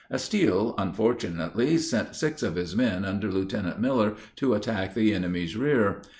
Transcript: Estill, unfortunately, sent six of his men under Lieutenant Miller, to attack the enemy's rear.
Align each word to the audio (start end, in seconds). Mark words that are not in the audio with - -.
Estill, 0.11 0.73
unfortunately, 0.79 1.77
sent 1.77 2.15
six 2.15 2.41
of 2.41 2.55
his 2.55 2.75
men 2.75 3.05
under 3.05 3.31
Lieutenant 3.31 3.79
Miller, 3.79 4.15
to 4.37 4.55
attack 4.55 4.95
the 4.95 5.13
enemy's 5.13 5.55
rear. 5.55 6.01